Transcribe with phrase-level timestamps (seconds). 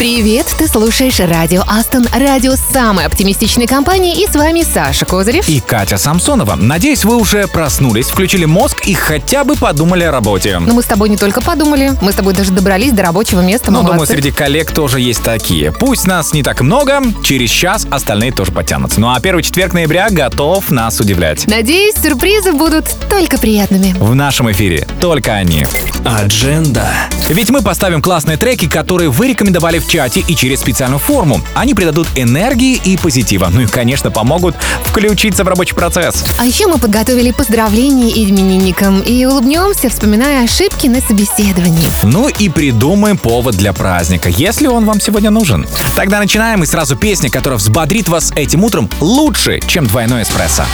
[0.00, 5.46] Привет, ты слушаешь радио Астон, радио самой оптимистичной компании, и с вами Саша Козырев.
[5.46, 6.54] И Катя Самсонова.
[6.56, 10.58] Надеюсь, вы уже проснулись, включили мозг и хотя бы подумали о работе.
[10.58, 13.70] Но мы с тобой не только подумали, мы с тобой даже добрались до рабочего места.
[13.70, 13.92] Но молодцы.
[13.92, 15.70] думаю, среди коллег тоже есть такие.
[15.70, 19.00] Пусть нас не так много, через час остальные тоже потянутся.
[19.00, 21.46] Ну а первый четверг ноября готов нас удивлять.
[21.46, 23.94] Надеюсь, сюрпризы будут только приятными.
[23.98, 25.66] В нашем эфире только они.
[26.06, 26.90] Адженда.
[27.28, 31.40] Ведь мы поставим классные треки, которые вы рекомендовали в чате и через специальную форму.
[31.54, 33.48] Они придадут энергии и позитива.
[33.52, 34.54] Ну и, конечно, помогут
[34.84, 36.24] включиться в рабочий процесс.
[36.38, 41.88] А еще мы подготовили поздравления именинникам и улыбнемся, вспоминая ошибки на собеседовании.
[42.04, 45.66] Ну и придумаем повод для праздника, если он вам сегодня нужен.
[45.96, 50.64] Тогда начинаем и сразу песня, которая взбодрит вас этим утром лучше, чем двойной эспрессо.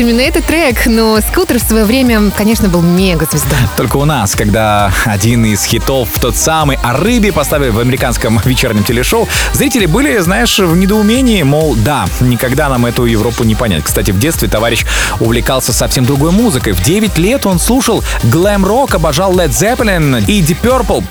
[0.00, 0.37] Именно этот
[0.68, 3.56] трек, но Скутер в свое время, конечно, был мега-звезда.
[3.76, 8.84] Только у нас, когда один из хитов, тот самый о рыбе, поставили в американском вечернем
[8.84, 13.84] телешоу, зрители были, знаешь, в недоумении, мол, да, никогда нам эту Европу не понять.
[13.84, 14.84] Кстати, в детстве товарищ
[15.20, 16.72] увлекался совсем другой музыкой.
[16.72, 21.04] В 9 лет он слушал глэм-рок, обожал Led Zeppelin и Deep Purple.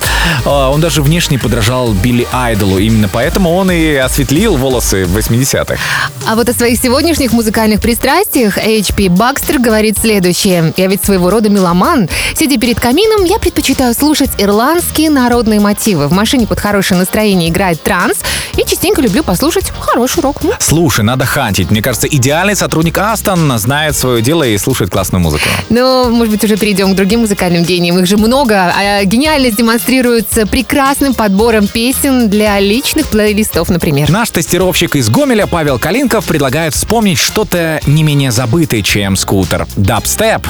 [0.46, 2.78] А, Он даже внешне подражал Билли Айдолу.
[2.78, 5.78] Именно поэтому он и осветлил волосы в 80-х.
[6.25, 9.09] А вот о своих сегодняшних музыкальных пристрастиях H.P.
[9.47, 10.74] Бакстер говорит следующее.
[10.75, 12.09] «Я ведь своего рода меломан.
[12.35, 16.09] Сидя перед камином, я предпочитаю слушать ирландские народные мотивы.
[16.09, 18.17] В машине под хорошее настроение играет транс
[18.58, 20.44] и частенько люблю послушать хороший рок».
[20.44, 21.72] Ну, Слушай, надо хантить.
[21.72, 25.46] Мне кажется, идеальный сотрудник Астон знает свое дело и слушает классную музыку.
[25.70, 27.97] Но, может быть, уже перейдем к другим музыкальным гениям.
[27.99, 28.73] Их же много.
[28.76, 34.09] А гениальность демонстрируется прекрасным подбором песен для личных плейлистов, например.
[34.09, 39.67] Наш тестировщик из Гомеля Павел Калинков предлагает вспомнить что-то не менее забытое, чем скутер.
[39.75, 40.47] Дабстеп.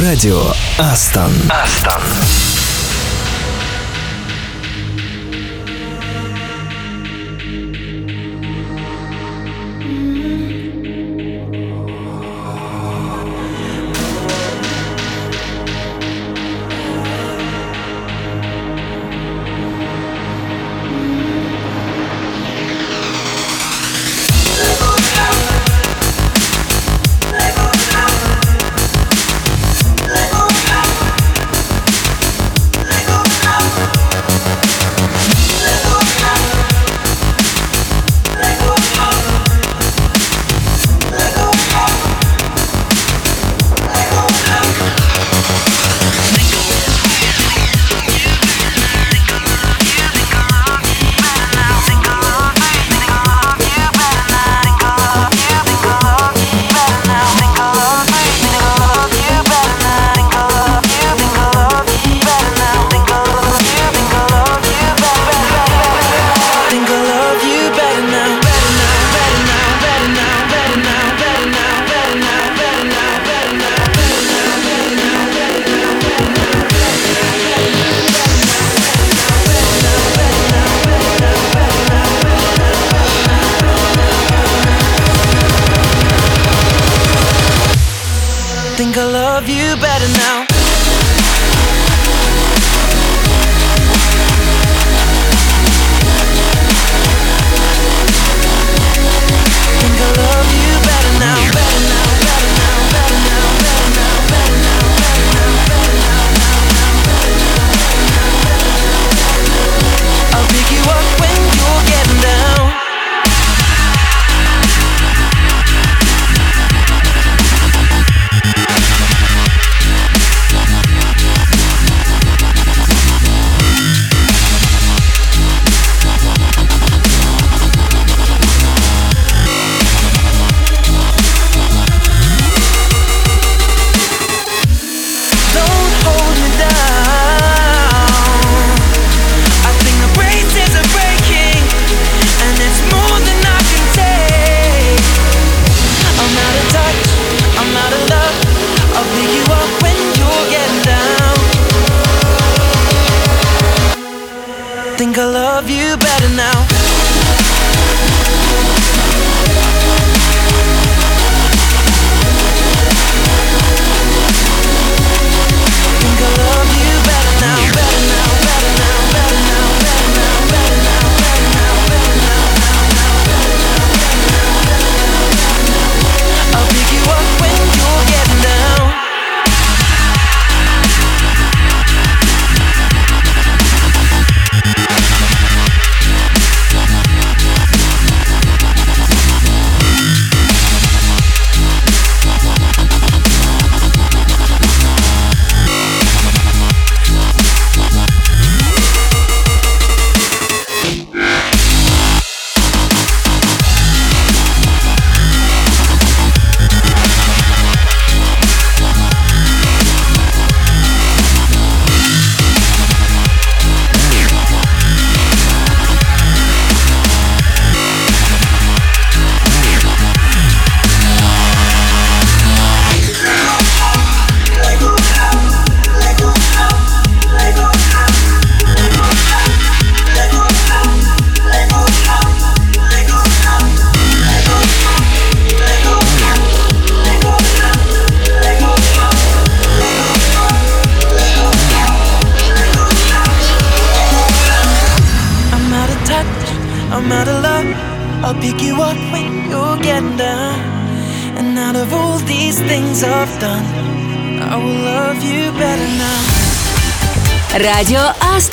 [0.00, 0.40] Радио
[0.78, 1.32] Астон.
[1.50, 2.00] Астон.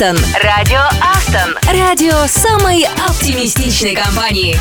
[0.02, 0.18] Астон.
[0.42, 1.56] Радио Астон.
[1.72, 4.58] Радио самой оптимистичной компании.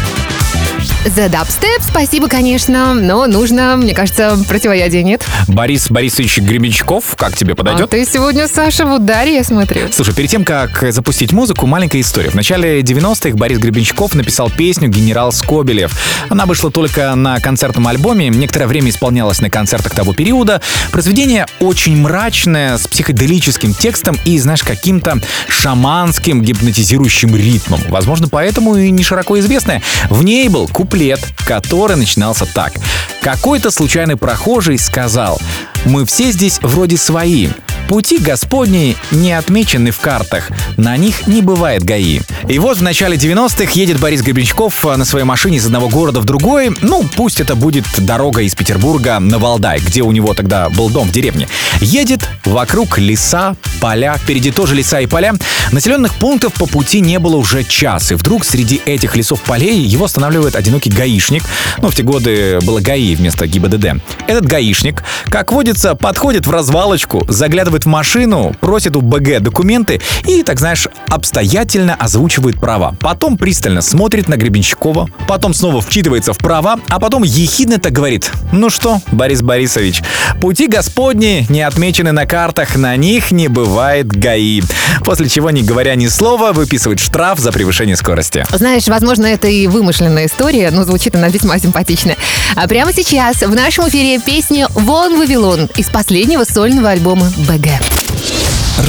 [1.06, 5.24] За дабстеп спасибо, конечно, но нужно, мне кажется, противоядия нет.
[5.48, 7.90] Борис Борисович Гребенщиков, как тебе А подойдет?
[7.90, 9.88] ты сегодня, Саша, в ударе, я смотрю.
[9.92, 12.30] Слушай, перед тем, как запустить музыку, маленькая история.
[12.30, 15.92] В начале 90-х Борис Гребенщиков написал песню «Генерал Скобелев».
[16.28, 20.60] Она вышла только на концертном альбоме, некоторое время исполнялась на концертах того периода.
[20.92, 25.18] Произведение очень мрачное, с психоделическим текстом и, знаешь, каким-то
[25.48, 27.80] шаманским гипнотизирующим ритмом.
[27.88, 29.82] Возможно, поэтому и не широко известное.
[30.08, 32.74] В ней был куплет, который начинался так.
[33.22, 35.40] Какой-то случайный прохожий сказал
[35.84, 37.48] «Мы все здесь вроде свои,
[37.90, 42.20] Пути Господни не отмечены в картах, на них не бывает ГАИ.
[42.48, 46.24] И вот в начале 90-х едет Борис Гребенщиков на своей машине из одного города в
[46.24, 46.70] другой.
[46.82, 51.08] Ну, пусть это будет дорога из Петербурга на Валдай, где у него тогда был дом
[51.08, 51.48] в деревне.
[51.80, 55.34] Едет вокруг леса, поля, впереди тоже леса и поля.
[55.72, 60.04] Населенных пунктов по пути не было уже час, и вдруг среди этих лесов полей его
[60.04, 61.42] останавливает одинокий гаишник.
[61.78, 64.00] Ну, в те годы было ГАИ вместо ГИБДД.
[64.28, 70.42] Этот гаишник, как водится, подходит в развалочку, заглядывает в машину, просит у БГ документы и,
[70.42, 72.94] так знаешь, обстоятельно озвучивает права.
[73.00, 78.30] Потом пристально смотрит на Гребенщикова, потом снова вчитывается в права, а потом ехидно так говорит.
[78.52, 80.02] Ну что, Борис Борисович,
[80.40, 84.62] пути Господни не отмечены на картах, на них не бывает ГАИ.
[85.04, 88.44] После чего, не говоря ни слова, выписывает штраф за превышение скорости.
[88.52, 92.14] Знаешь, возможно, это и вымышленная история, но звучит она весьма симпатично.
[92.56, 97.69] А прямо сейчас в нашем эфире песня «Вон Вавилон» из последнего сольного альбома БГ.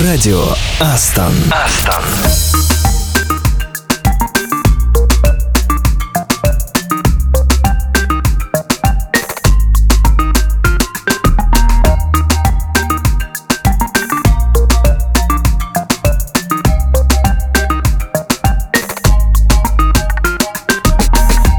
[0.03, 0.43] Радио
[0.79, 1.33] Астон.
[1.51, 2.03] Астон.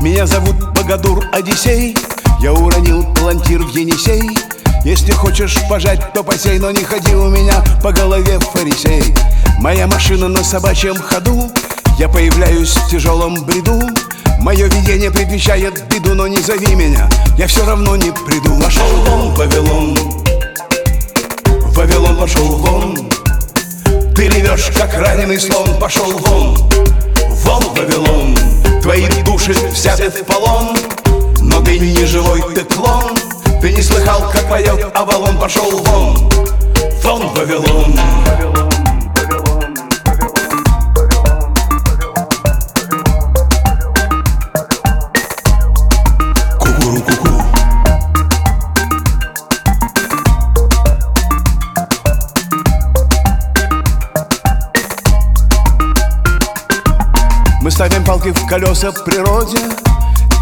[0.01, 1.97] Меня зовут Богодур Одиссей
[2.41, 4.32] Я уронил палантир в Енисей
[5.03, 9.13] Если хочешь пожать, то посей Но не ходи у меня по голове, фарисей.
[9.59, 11.51] Моя машина на собачьем ходу
[11.99, 13.81] Я появляюсь в тяжелом бреду.
[14.39, 18.57] Мое видение предвещает беду, но не зови меня Я все равно не приду.
[18.63, 19.99] Пошел вон, Вавилон.
[21.75, 23.11] Вавилон пошел вон
[24.15, 26.57] Ты ревешь, как раненый слон Пошел вон,
[27.29, 28.39] вон, Вавилон.
[28.81, 30.77] Твои души взяты в полон
[31.41, 33.32] Но ты не живой, ты клон
[33.63, 35.39] Ты не слыхал, как поет Авалон?
[35.39, 36.29] Пошел вон,
[37.05, 37.95] вон, Вавилон.
[57.61, 59.61] Мы ставим палки в колеса природе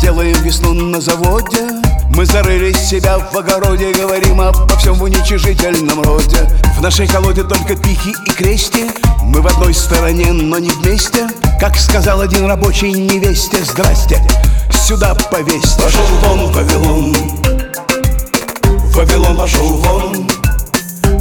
[0.00, 1.68] Делаем весну на заводе
[2.10, 6.48] Мы зарыли себя в огороде Говорим обо всем в уничижительном роде.
[6.76, 8.90] В нашей колоде только пихи и крести.
[9.22, 11.28] Мы в одной стороне, но не вместе.
[11.60, 14.20] Как сказал один рабочий невесте Здрасте,
[14.72, 17.16] сюда повесьте Пошел вон, Вавилон.
[18.92, 20.26] Вавилон пошел вон.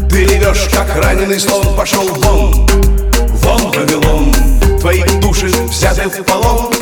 [0.09, 2.67] Ты ревешь, как раненый слон Пошел вон,
[3.43, 4.33] вон, Вавилон.
[4.79, 6.73] Твои души взяты в полон.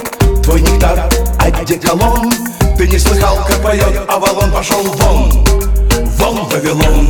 [0.43, 1.09] Твой нектар
[1.39, 2.31] одеколон
[2.77, 4.51] Ты не слыхал, как поет Авалон?
[4.51, 5.31] Пошел вон,
[6.19, 7.07] вон, Вавилон.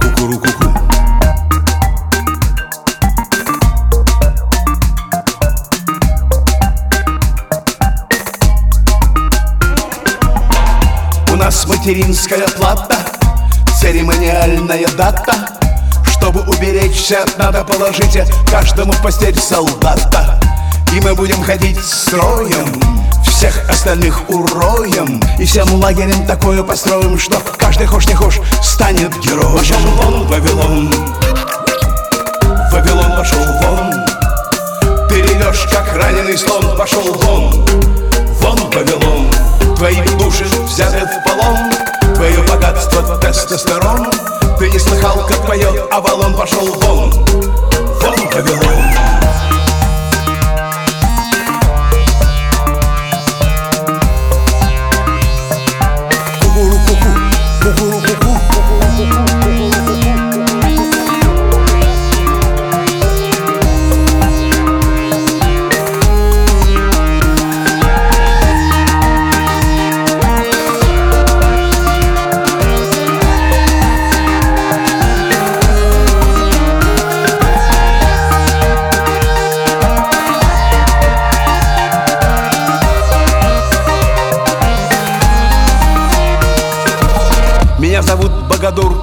[0.00, 0.72] Ку-ку-ку-ку
[11.32, 12.96] У нас материнская плата
[13.80, 15.58] Церемониальная дата
[16.28, 18.18] Чтобы уберечься, надо положить
[18.50, 20.38] Каждому в постель солдата.
[20.94, 22.78] И мы будем ходить строем
[23.26, 25.22] Всех остальных уроем.
[25.38, 29.56] И всем лагерем такое построим Что каждый хошь не хошь станет героем.
[29.56, 30.94] Пошел вон, Вавилон.
[32.72, 35.08] Вавилон пошел вон.
[35.08, 37.66] Ты ревешь, как раненый слон Пошел вон,
[38.42, 39.30] вон, Вавилон.
[39.76, 41.56] Твои души взяты в полон.
[42.16, 44.10] Твое богатство тестостерон
[44.58, 49.07] Ты не слыхал, как поет Авалон Пошел вон, вон, Вавилон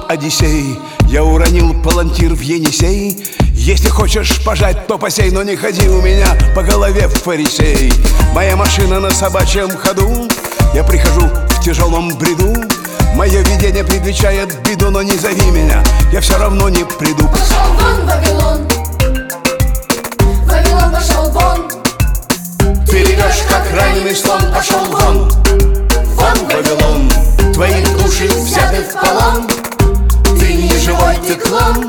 [0.08, 0.78] Одиссей.
[1.08, 3.24] Я уронил палантир в Енисей.
[3.54, 7.92] Если хочешь пожать, то посей Но не ходи у меня по голове, фарисей.
[8.32, 10.28] Моя машина на собачьем ходу.
[10.74, 12.54] Я прихожу в тяжелом бреду.
[13.14, 15.82] Мое видение предвещает беду Но не зови меня,
[16.12, 17.28] я все равно не приду.
[17.28, 18.68] Пошел вон, Вавилон.
[20.46, 22.86] Вавилон пошел вон.
[22.86, 25.30] Ты ревешь, как раненый слон Пошел вон,
[26.14, 27.10] вон, Вавилон.
[27.54, 29.65] Твои души взяты в полон
[30.86, 31.88] живой, ты клон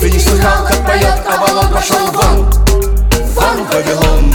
[0.00, 2.50] Ты не слыхал, как поет Авалон Пошел вон,
[3.34, 4.34] вон, Вавилон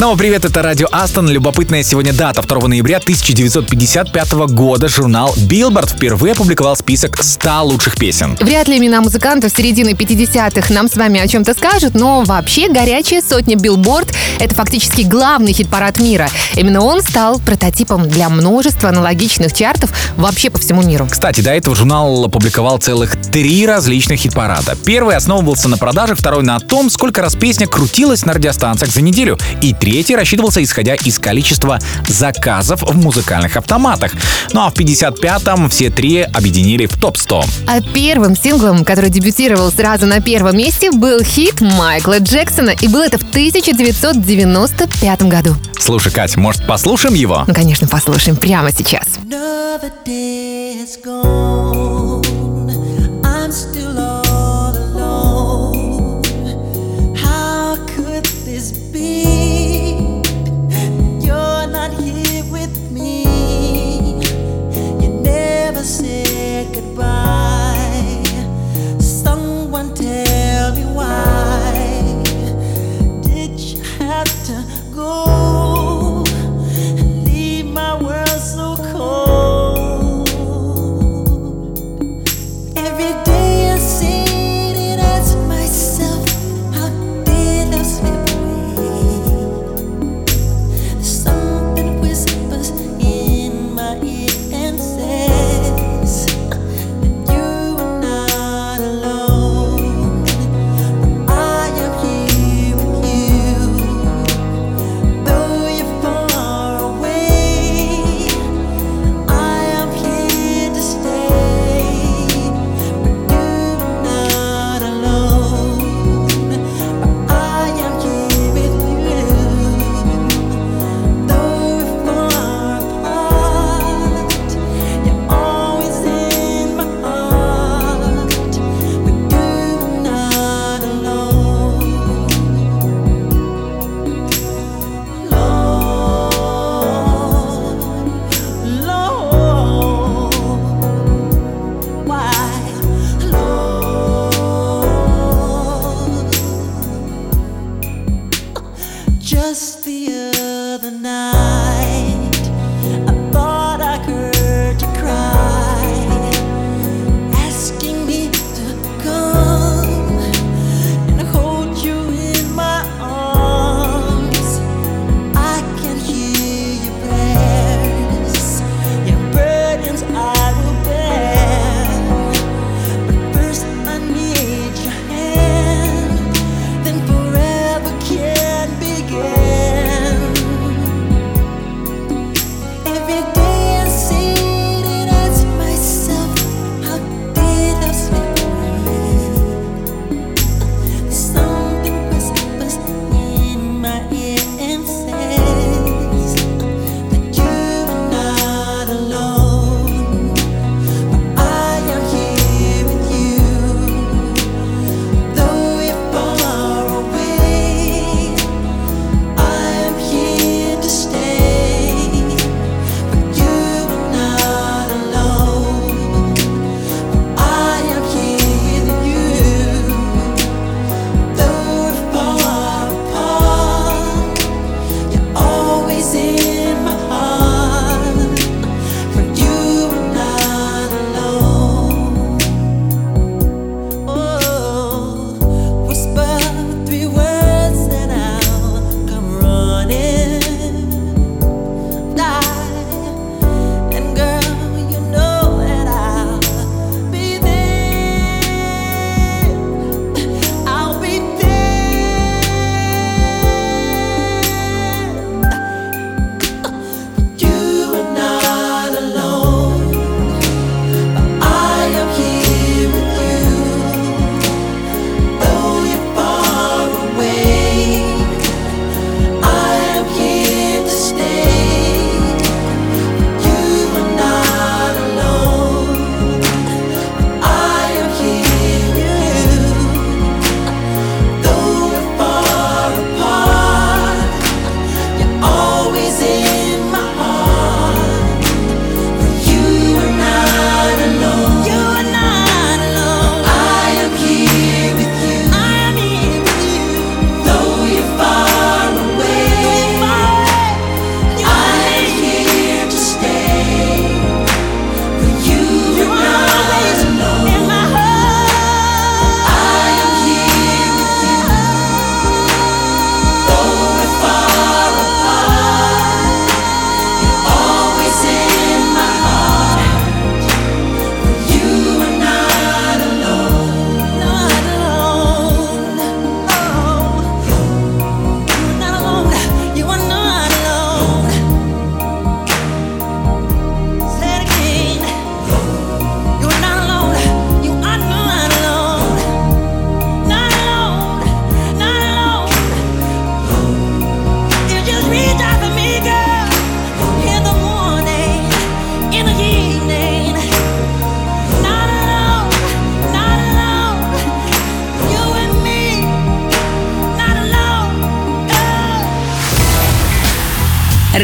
[0.00, 1.28] Снова привет, это радио Астон.
[1.28, 2.40] Любопытная сегодня дата.
[2.40, 8.34] 2 ноября 1955 года журнал Billboard впервые опубликовал список 100 лучших песен.
[8.40, 13.20] Вряд ли имена музыкантов середины 50-х нам с вами о чем-то скажут, но вообще «Горячая
[13.20, 16.30] сотня Billboard»— это фактически главный хит-парад мира.
[16.56, 21.08] Именно он стал прототипом для множества аналогичных чартов вообще по всему миру.
[21.10, 24.78] Кстати, до этого журнал опубликовал целых три различных хит-парада.
[24.82, 29.38] Первый основывался на продажах, второй на том, сколько раз песня крутилась на радиостанциях за неделю,
[29.60, 34.12] и третий третий рассчитывался исходя из количества заказов в музыкальных автоматах.
[34.52, 37.44] Ну а в 55-м все три объединили в топ-100.
[37.66, 43.00] А первым синглом, который дебютировал сразу на первом месте, был хит Майкла Джексона, и был
[43.00, 45.56] это в 1995 году.
[45.76, 47.42] Слушай, Кать, может, послушаем его?
[47.48, 49.08] Ну, конечно, послушаем прямо сейчас.
[49.28, 51.99] Another day is gone.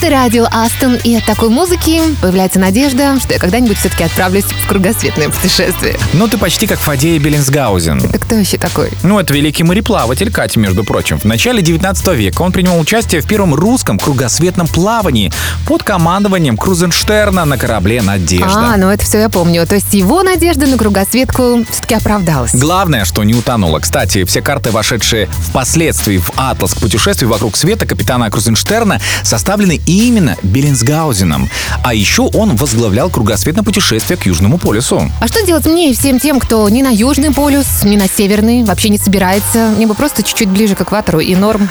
[0.00, 4.68] Это радио Астон, и от такой музыки появляется надежда, что я когда-нибудь все-таки отправлюсь в
[4.68, 5.98] кругосветное путешествие.
[6.12, 8.02] Ну, ты почти как Фадея Беллинсгаузен.
[8.04, 8.92] Это кто вообще такой?
[9.02, 11.18] Ну, это великий мореплаватель Катя, между прочим.
[11.18, 15.32] В начале 19 века он принимал участие в первом русском кругосветном плавании
[15.66, 18.74] под командованием Крузенштерна на корабле «Надежда».
[18.74, 19.66] А, ну это все я помню.
[19.66, 22.54] То есть его надежда на кругосветку все-таки оправдалась.
[22.54, 23.80] Главное, что не утонула.
[23.80, 30.36] Кстати, все карты, вошедшие впоследствии в атлас к путешествию вокруг света капитана Крузенштерна, составлены именно
[30.42, 31.48] Беллинсгаузеном.
[31.82, 35.10] А еще он возглавлял кругосветное путешествие к Южному полюсу.
[35.20, 38.64] А что делать мне и всем тем, кто ни на Южный полюс, ни на Северный
[38.64, 39.72] вообще не собирается?
[39.76, 41.68] Мне бы просто чуть-чуть ближе к экватору и норм.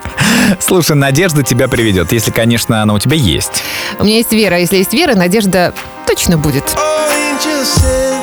[0.60, 3.62] Слушай, надежда тебя приведет, если, конечно, она у тебя есть.
[3.98, 4.58] У меня есть вера.
[4.58, 5.74] Если есть вера, надежда
[6.06, 6.64] точно будет.
[7.34, 8.13] angels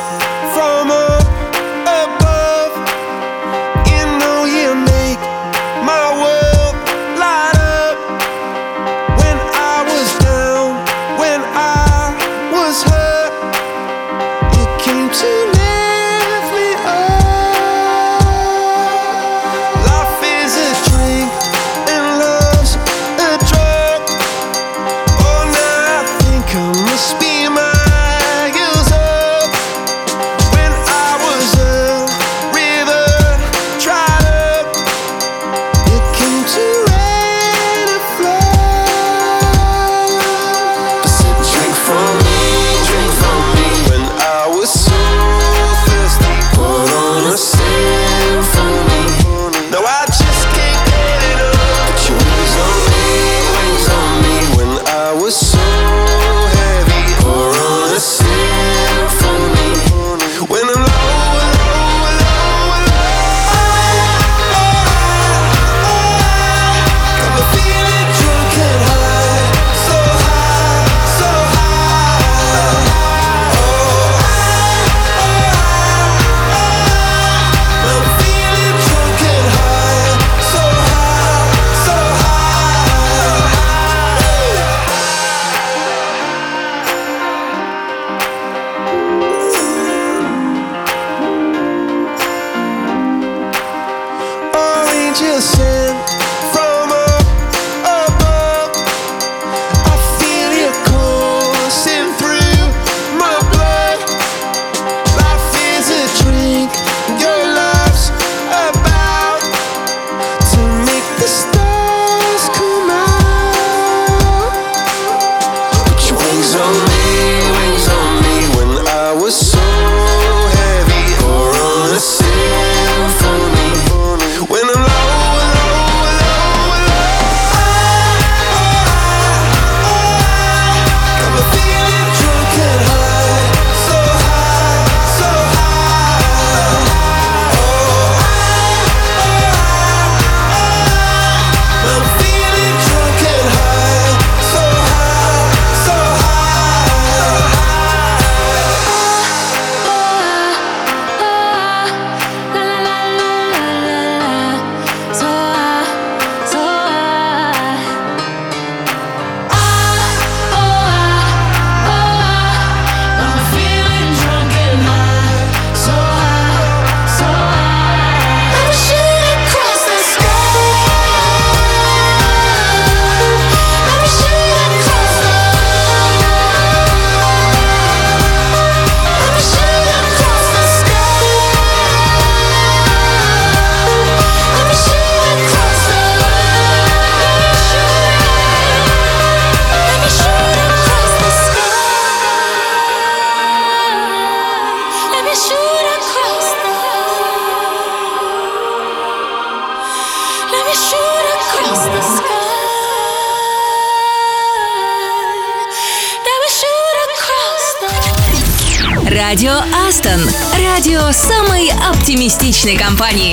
[213.02, 213.31] компании.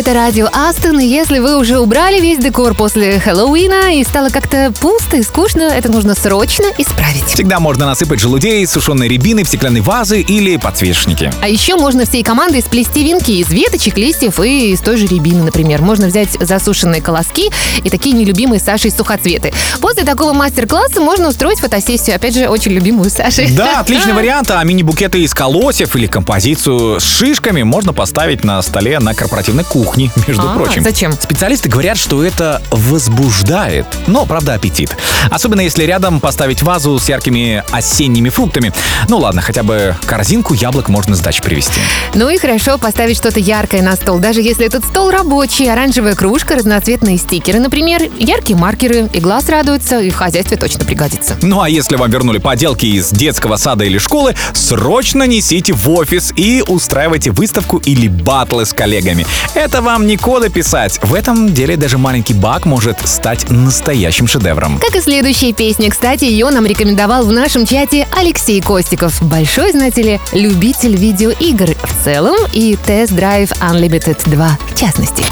[0.00, 4.72] Это радио Астон, и если вы уже убрали весь декор после Хэллоуина и стало как-то
[4.80, 7.26] пусто и скучно, это нужно срочно исправить.
[7.26, 11.30] Всегда можно насыпать желудей, сушеные рябины в стеклянные вазы или подсвечники.
[11.42, 15.42] А еще можно всей командой сплести венки из веточек, листьев и из той же рябины,
[15.42, 15.82] например.
[15.82, 17.50] Можно взять засушенные колоски
[17.84, 19.52] и такие нелюбимые Сашей сухоцветы.
[19.82, 23.50] После такого мастер-класса можно устроить фотосессию, опять же, очень любимую Сашей.
[23.50, 24.50] Да, отличный вариант.
[24.50, 29.89] А мини-букеты из колосьев или композицию с шишками можно поставить на столе на корпоративной кухне,
[30.26, 30.82] между А, прочим.
[30.82, 31.12] зачем?
[31.12, 34.96] Специалисты говорят, что это возбуждает, но, правда, аппетит.
[35.30, 38.72] Особенно если рядом поставить вазу с яркими осенними фруктами.
[39.08, 41.80] Ну ладно, хотя бы корзинку яблок можно с дач привезти.
[42.14, 46.54] Ну и хорошо поставить что-то яркое на стол, даже если этот стол рабочий, оранжевая кружка,
[46.54, 51.36] разноцветные стикеры, например, яркие маркеры, и глаз радуется, и в хозяйстве точно пригодится.
[51.42, 56.32] Ну а если вам вернули поделки из детского сада или школы, срочно несите в офис
[56.36, 59.26] и устраивайте выставку или батлы с коллегами.
[59.54, 60.98] Это вам не коды писать.
[61.02, 64.78] В этом деле даже маленький баг может стать настоящим шедевром.
[64.78, 65.90] Как и следующая песня.
[65.90, 69.20] Кстати, ее нам рекомендовал в нашем чате Алексей Костиков.
[69.22, 75.24] Большой, знаете ли, любитель видеоигр в целом и Test Drive Unlimited 2 в частности.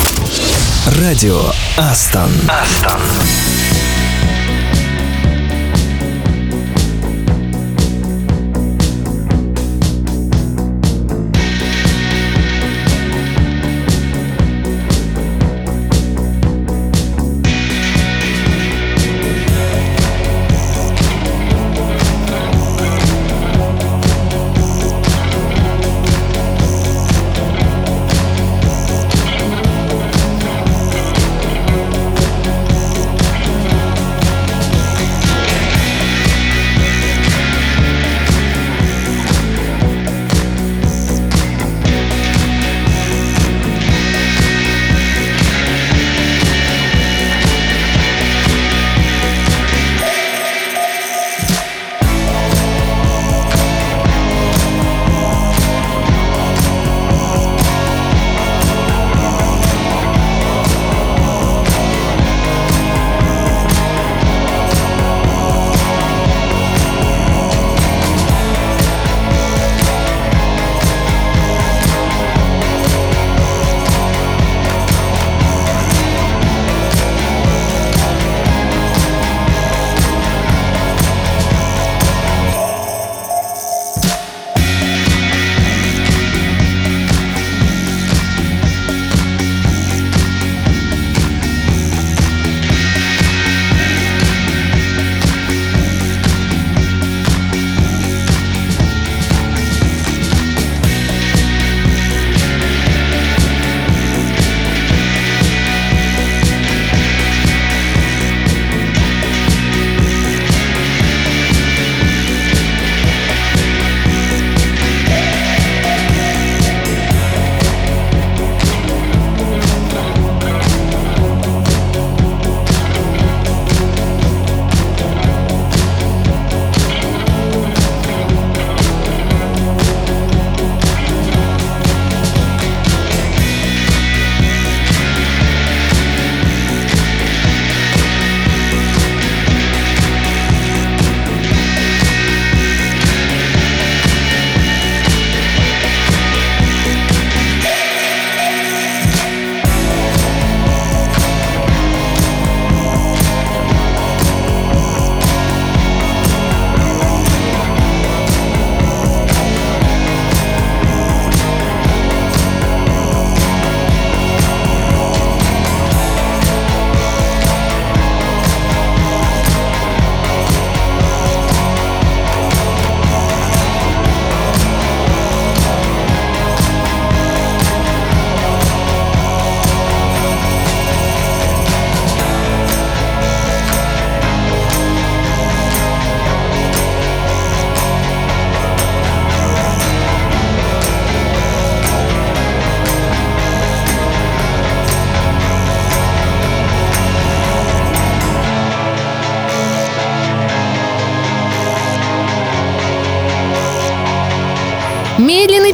[1.00, 1.40] Радио
[1.76, 2.30] Астон.
[2.48, 3.00] Астон.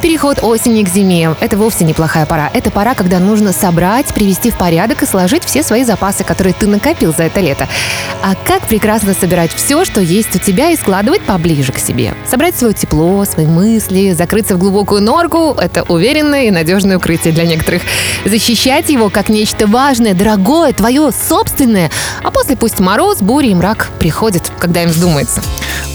[0.05, 1.35] Переход осени к зиме.
[1.39, 2.51] Это вовсе неплохая пора.
[2.53, 6.67] Это пора, когда нужно собрать, привести в порядок и сложить все свои запасы, которые ты
[6.67, 7.67] накопил за это лето.
[8.21, 12.13] А как прекрасно собирать все, что есть у тебя, и складывать поближе к себе.
[12.29, 17.45] Собрать свое тепло, свои мысли, закрыться в глубокую норку— это уверенное и надежное укрытие для
[17.45, 17.81] некоторых.
[18.25, 21.89] Защищать его как нечто важное, дорогое, твое, собственное.
[22.21, 25.41] А после пусть мороз, буря и мрак приходят, когда им вздумается.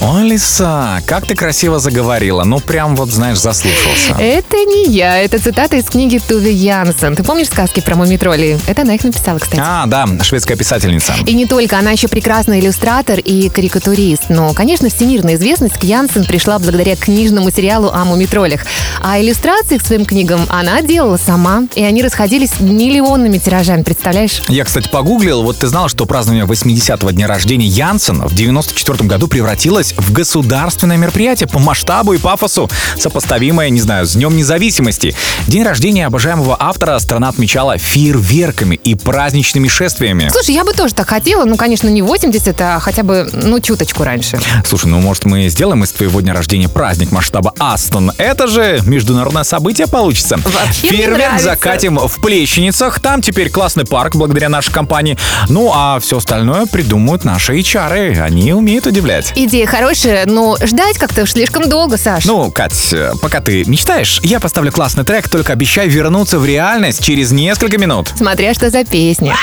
[0.01, 2.43] Лиса, как ты красиво заговорила.
[2.43, 4.00] Ну, прям вот, знаешь, заслушался.
[4.09, 7.15] Это не я, это цитата из книги Туве Янсен.
[7.15, 8.59] Ты помнишь сказки про мумитроли?
[8.67, 9.61] Это она их написала, кстати.
[9.63, 11.13] А, да, шведская писательница.
[11.25, 14.23] И не только, она еще прекрасный иллюстратор и карикатурист.
[14.29, 18.61] Но, конечно, всемирная известность к Янсен пришла благодаря книжному сериалу о мумитролях.
[19.01, 24.41] А иллюстрации к своим книгам она делала сама, и они расходились миллионными тиражами, представляешь?
[24.47, 29.27] Я, кстати, погуглил, вот ты знала, что празднование 80-го дня рождения Янсен в 94 году
[29.27, 35.15] превратилось в государственное мероприятие по масштабу и пафосу, сопоставимое, не знаю, с Днем независимости.
[35.47, 40.29] День рождения обожаемого автора страна отмечала фейерверками и праздничными шествиями.
[40.31, 44.03] Слушай, я бы тоже так хотела, ну, конечно, не 80, а хотя бы, ну, чуточку
[44.03, 44.39] раньше.
[44.65, 48.11] Слушай, ну, может, мы сделаем из твоего дня рождения праздник масштаба Астон?
[48.17, 50.37] Это же международное событие получится.
[50.37, 52.99] Вообще Фейерверк закатим в Плещеницах.
[52.99, 55.17] Там теперь классный парк благодаря нашей компании.
[55.49, 58.21] Ну, а все остальное придумают наши HR.
[58.21, 59.33] Они умеют удивлять.
[59.35, 62.25] Идея хорошая, но ждать как-то слишком долго, Саш.
[62.25, 63.80] Ну, Кать, э, пока ты мечтаешь,
[64.21, 68.13] я поставлю классный трек, только обещай вернуться в реальность через несколько минут.
[68.15, 69.35] Смотря что за песня.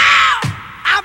[0.84, 1.00] I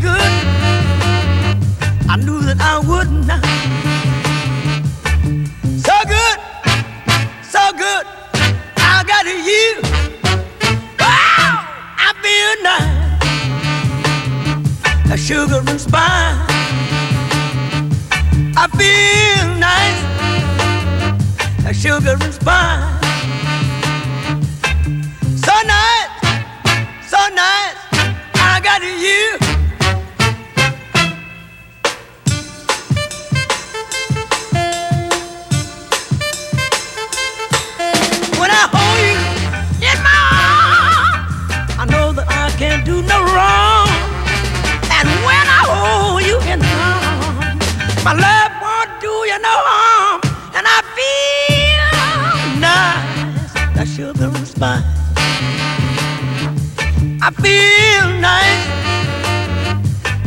[0.00, 0.30] good.
[2.16, 3.40] Knew that I.
[5.84, 6.38] So good,
[7.42, 8.06] so good.
[8.76, 9.82] I got you.
[10.98, 11.64] Wow,
[11.98, 12.89] I feel nice.
[15.12, 16.38] A sugar and spice.
[18.56, 20.10] I feel nice
[21.66, 23.00] a sugar and spice.
[25.44, 26.10] So nice,
[27.10, 27.76] so nice,
[28.34, 29.36] I got you.
[38.38, 43.79] When I hold you in my arms, I know that I can't do no wrong.
[48.04, 50.20] My love won't do you no harm.
[50.56, 54.84] And I feel nice, that sugar and spice.
[57.22, 58.66] I feel nice,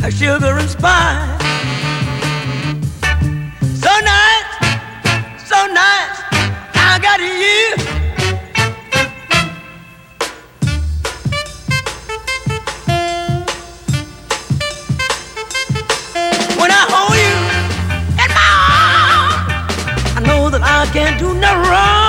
[0.00, 1.40] that sugar and spice.
[3.82, 4.50] So nice,
[5.50, 6.18] so nice,
[6.74, 7.93] I got you.
[20.84, 22.03] I can't do no wrong.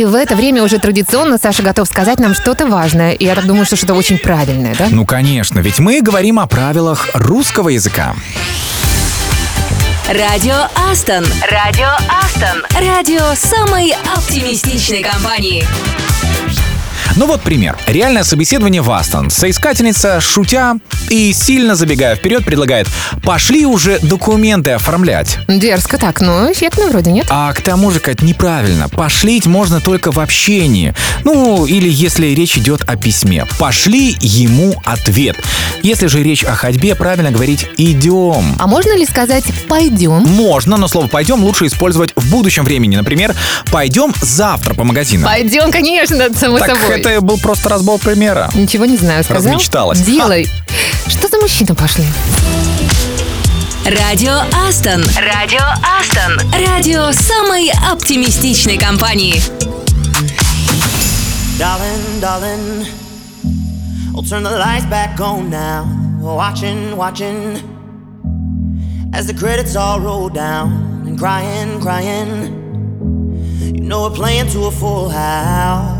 [0.00, 3.12] И в это время уже традиционно Саша готов сказать нам что-то важное.
[3.12, 4.86] И я так думаю, что что-то очень правильное, да?
[4.90, 8.14] Ну, конечно, ведь мы говорим о правилах русского языка.
[10.08, 10.56] Радио
[10.90, 11.26] Астон.
[11.50, 12.64] Радио Астон.
[12.80, 15.66] Радио самой оптимистичной компании.
[17.16, 17.76] Ну вот пример.
[17.86, 19.30] Реальное собеседование в Астон.
[19.30, 20.76] Соискательница, шутя
[21.08, 22.86] и сильно забегая вперед, предлагает
[23.24, 25.38] «пошли уже документы оформлять».
[25.48, 27.26] Дерзко так, но эффектно вроде, нет?
[27.28, 28.88] А к тому же, Кать, неправильно.
[28.88, 30.94] Пошлить можно только в общении.
[31.24, 33.44] Ну, или если речь идет о письме.
[33.58, 35.36] Пошли ему ответ.
[35.82, 38.54] Если же речь о ходьбе, правильно говорить «идем».
[38.58, 40.22] А можно ли сказать «пойдем»?
[40.26, 42.96] Можно, но слово «пойдем» лучше использовать в будущем времени.
[42.96, 43.34] Например,
[43.72, 45.24] «пойдем завтра по магазинам».
[45.24, 46.99] Пойдем, конечно, само Так собой.
[47.00, 48.50] Это был просто разбор примера.
[48.54, 49.52] Ничего не знаю, сказал?
[49.52, 50.00] Размечталась.
[50.00, 50.48] Делай.
[51.06, 52.04] Что за мужчины пошли?
[53.84, 55.02] Радио Астон.
[55.16, 55.64] Радио
[55.98, 56.38] Астон.
[56.66, 59.40] Радио самой оптимистичной компании.
[61.58, 62.86] Darling, darling,
[64.14, 65.84] I'll turn the lights back on now.
[66.18, 67.60] Watching, watching,
[69.12, 71.04] as the credits all roll down.
[71.06, 72.30] And crying, crying,
[73.74, 75.99] you know we're playing to a full house.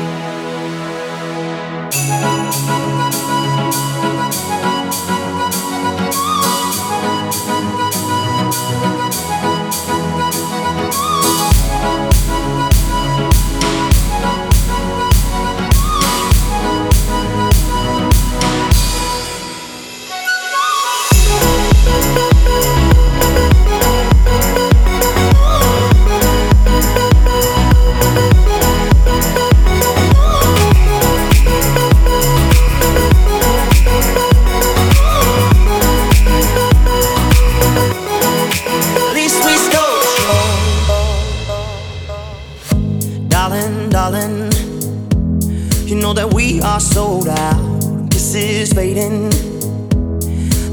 [48.33, 49.29] Is fading,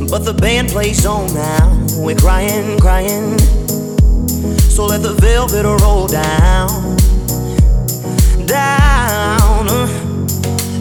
[0.08, 1.86] but the band plays on now.
[1.96, 3.36] We're crying, crying.
[4.70, 6.96] So let the velvet roll down,
[8.46, 9.66] down.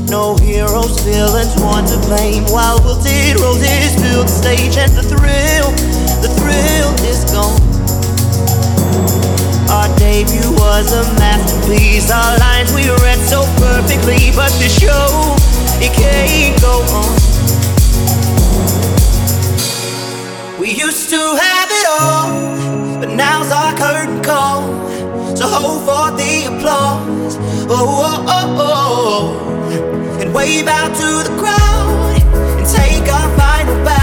[0.05, 2.43] No heroes, villains, one to blame.
[2.45, 5.71] While wilted roses fill the stage, and the thrill,
[6.21, 7.66] the thrill is gone.
[9.69, 12.09] Our debut was a masterpiece.
[12.09, 15.35] Our lines we read so perfectly, but the show
[15.83, 17.37] it can't go on.
[20.59, 24.63] We used to have it all, but now's our curtain call.
[25.35, 27.37] So hold for the applause.
[27.69, 29.43] Oh, oh, oh, oh.
[29.43, 30.21] oh.
[30.21, 32.21] And wave out to the crowd
[32.57, 33.96] and take our final bow.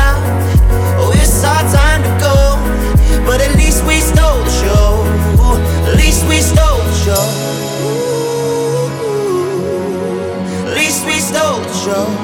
[7.14, 7.26] Show.
[10.74, 12.23] Least we stole the show.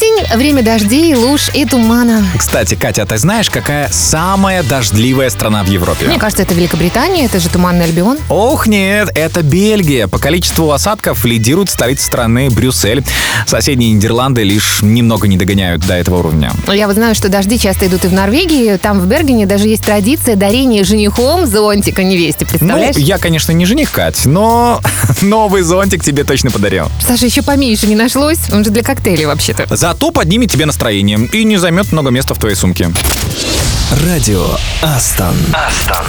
[0.00, 2.24] Осень, время дождей, луж и тумана.
[2.38, 6.06] Кстати, Катя, ты знаешь, какая самая дождливая страна в Европе?
[6.06, 8.16] Мне кажется, это Великобритания, это же Туманный Альбион.
[8.30, 10.08] Ох, нет, это Бельгия.
[10.08, 13.04] По количеству осадков лидирует столица страны Брюссель.
[13.46, 16.52] Соседние Нидерланды лишь немного не догоняют до этого уровня.
[16.68, 18.76] Я вот знаю, что дожди часто идут и в Норвегии.
[18.78, 22.46] Там в Бергене даже есть традиция дарения женихом зонтика невесте.
[22.46, 22.96] Представляешь?
[22.96, 24.80] Ну, я, конечно, не жених, Кать, но
[25.20, 26.88] новый зонтик тебе точно подарил.
[27.06, 28.38] Саша, еще поменьше не нашлось.
[28.50, 29.66] Он же для коктейлей вообще-то.
[29.90, 32.92] Зато поднимет тебе настроение и не займет много места в твоей сумке.
[34.06, 34.46] Радио
[34.82, 35.34] Астон.
[35.52, 36.06] Астон.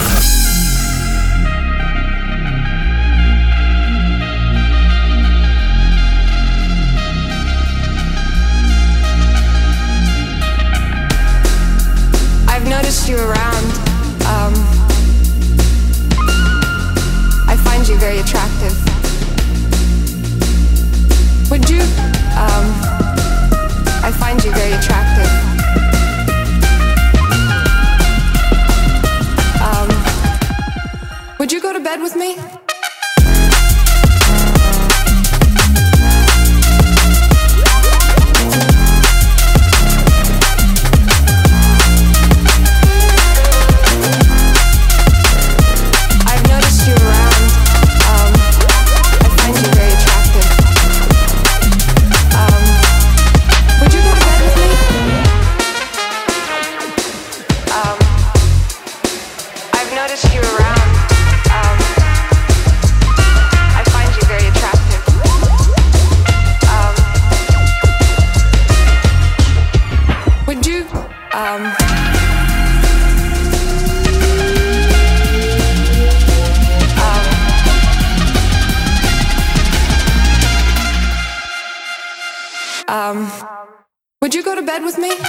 [84.72, 85.21] Bed with me?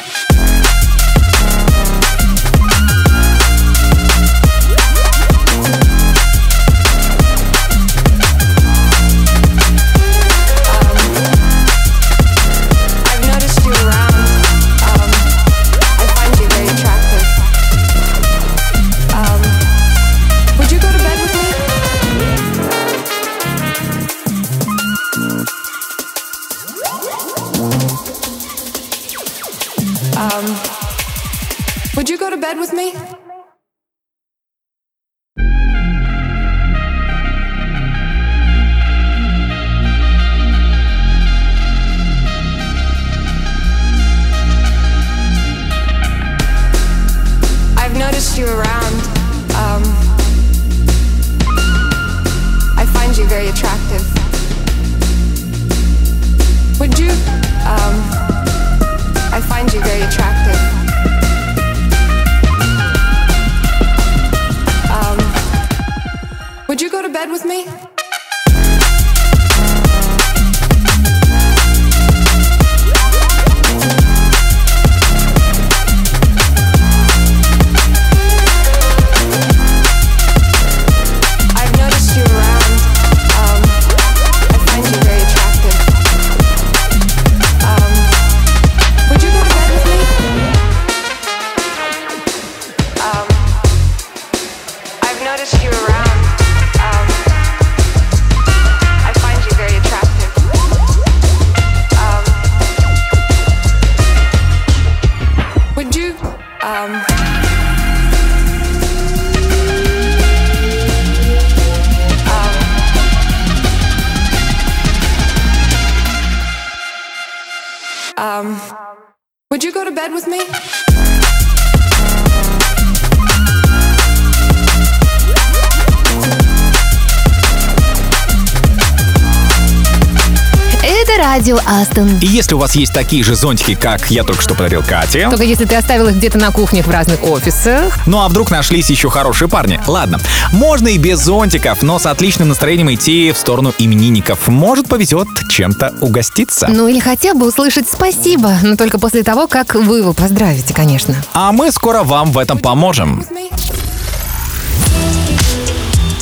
[131.33, 132.19] Радио Астон.
[132.21, 135.45] И если у вас есть такие же зонтики, как я только что подарил Кате, Только
[135.45, 137.97] если ты оставил их где-то на кухнях в разных офисах.
[138.05, 139.81] ну а вдруг нашлись еще хорошие парни?
[139.87, 140.21] Ладно,
[140.53, 144.47] можно и без зонтиков, но с отличным настроением идти в сторону именинников.
[144.49, 146.69] Может, повезет чем-то угоститься.
[146.69, 151.17] Ну или хотя бы услышать спасибо, но только после того, как вы его поздравите, конечно.
[151.33, 153.25] А мы скоро вам в этом поможем.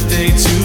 [0.00, 0.59] Birthday to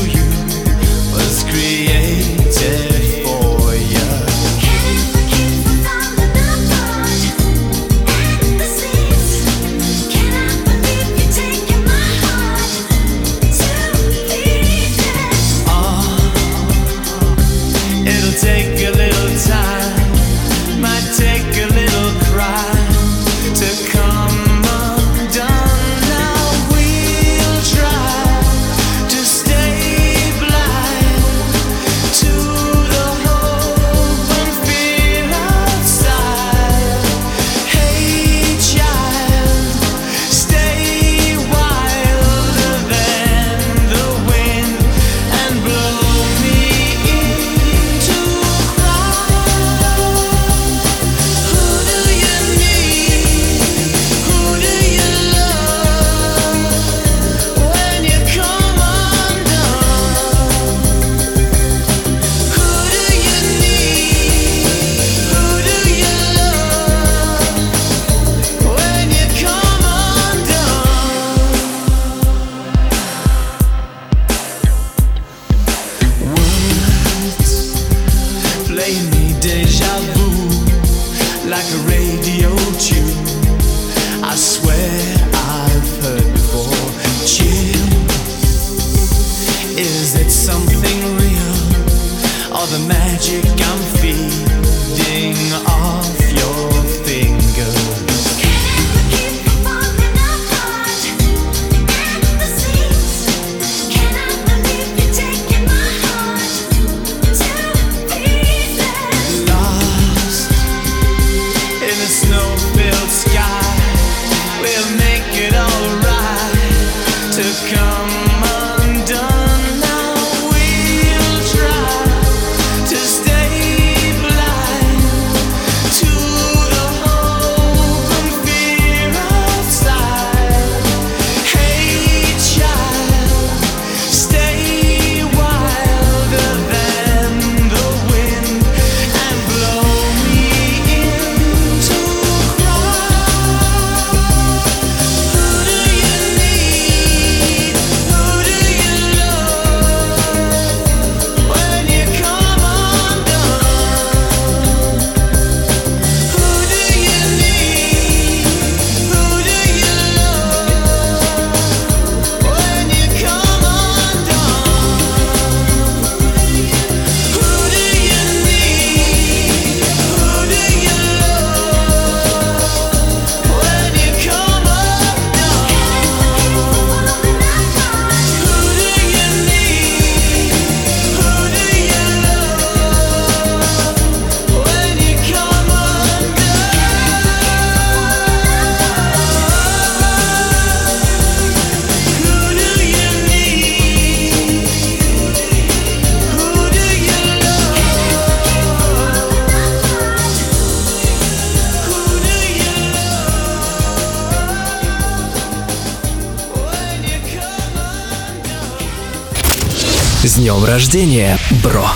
[210.65, 211.87] рождения, бро!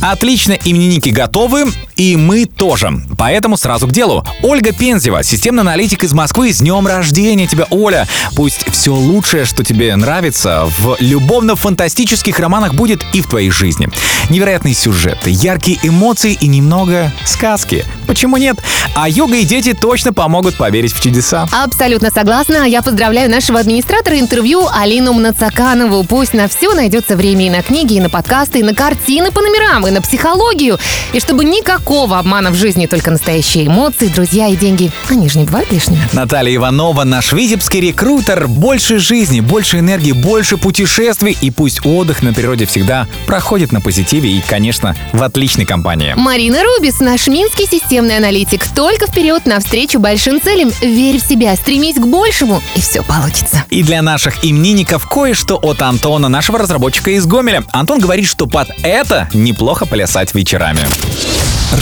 [0.00, 1.66] Отлично, именинники готовы,
[1.96, 3.02] и мы тоже.
[3.16, 4.24] Поэтому сразу к делу.
[4.42, 6.52] Ольга Пензева, системный аналитик из Москвы.
[6.52, 8.06] С днем рождения тебя, Оля!
[8.36, 13.88] Пусть все лучшее, что тебе нравится, в любовно-фантастических романах будет и в твоей жизни.
[14.30, 17.84] Невероятные сюжеты, яркие эмоции и немного сказки.
[18.08, 18.56] Почему нет?
[18.96, 21.46] А йога и дети точно помогут поверить в чудеса.
[21.52, 22.66] Абсолютно согласна.
[22.66, 26.04] Я поздравляю нашего администратора интервью Алину Мнацаканову.
[26.04, 29.42] Пусть на все найдется время и на книги, и на подкасты, и на картины по
[29.42, 30.78] номерам, и на психологию.
[31.12, 34.90] И чтобы никакого обмана в жизни, только настоящие эмоции, друзья и деньги.
[35.10, 36.00] Они же не бывают лишними.
[36.14, 38.48] Наталья Иванова, наш витебский рекрутер.
[38.48, 41.36] Больше жизни, больше энергии, больше путешествий.
[41.42, 46.14] И пусть отдых на природе всегда проходит на позитиве и, конечно, в отличной компании.
[46.16, 47.66] Марина Рубис, наш минский
[47.98, 48.64] системный аналитик.
[48.68, 50.70] Только вперед навстречу большим целям.
[50.80, 53.64] Верь в себя, стремись к большему, и все получится.
[53.70, 57.64] И для наших именинников кое-что от Антона, нашего разработчика из Гомеля.
[57.72, 60.86] Антон говорит, что под это неплохо плясать вечерами.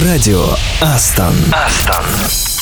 [0.02, 0.46] Радио
[0.80, 1.34] Астон.
[1.52, 2.55] Астон.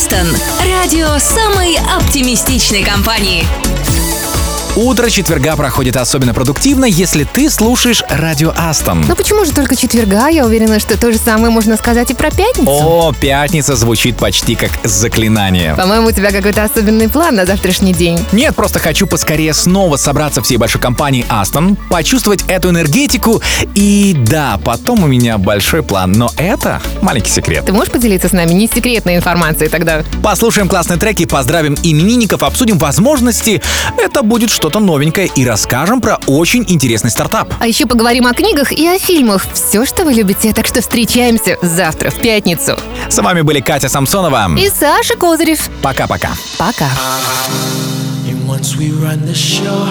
[0.00, 0.34] Астон.
[0.64, 3.59] Радио самой оптимистичной компании.
[4.80, 9.04] Утро четверга проходит особенно продуктивно, если ты слушаешь радио Астон.
[9.06, 10.28] Ну почему же только четверга?
[10.28, 12.70] Я уверена, что то же самое можно сказать и про пятницу.
[12.70, 15.74] О, пятница звучит почти как заклинание.
[15.74, 18.18] По-моему, у тебя какой-то особенный план на завтрашний день.
[18.32, 23.42] Нет, просто хочу поскорее снова собраться всей большой компанией Астон, почувствовать эту энергетику
[23.74, 27.66] и да, потом у меня большой план, но это маленький секрет.
[27.66, 30.04] Ты можешь поделиться с нами не секретной информацией тогда?
[30.22, 33.60] Послушаем классные треки, поздравим именинников, обсудим возможности.
[33.98, 37.52] Это будет что-то новенькое и расскажем про очень интересный стартап.
[37.58, 39.44] А еще поговорим о книгах и о фильмах.
[39.52, 40.52] Все, что вы любите.
[40.52, 42.76] Так что встречаемся завтра в пятницу.
[43.08, 44.48] С вами были Катя Самсонова.
[44.56, 45.68] И Саша Козырев.
[45.82, 46.30] Пока-пока.
[46.56, 46.86] Пока.
[48.28, 49.88] And once we run the show,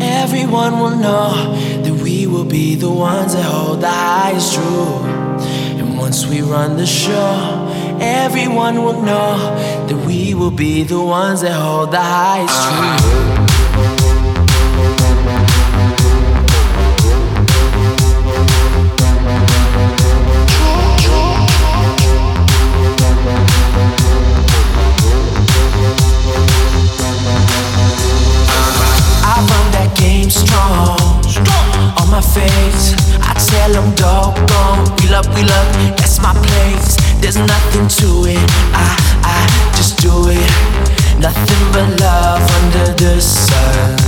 [0.00, 5.02] everyone will know that we will be the ones that hold the highest truth.
[5.80, 7.68] And once we run the show,
[8.00, 9.36] everyone will know
[9.88, 13.51] that we will be the ones that hold the highest truth.
[31.26, 31.72] Strong.
[32.00, 34.84] On my face, I tell them dog gone.
[35.00, 36.96] Wheel up, wheel up, that's my place.
[37.20, 38.42] There's nothing to it.
[38.74, 38.86] I,
[39.24, 39.38] I
[39.76, 40.52] just do it.
[41.18, 43.98] Nothing but love under the sun.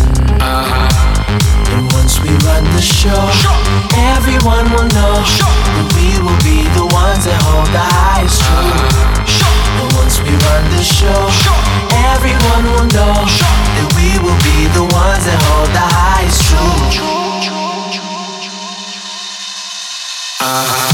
[0.40, 1.74] Uh-huh.
[1.74, 3.22] And once we run the show,
[4.14, 8.74] everyone will know that we will be the ones that hold the highest truth.
[8.74, 9.80] Uh-huh.
[9.80, 11.20] And once we run the show,
[12.14, 16.64] everyone will know that we will be the ones that hold the highest truth.
[20.44, 20.93] There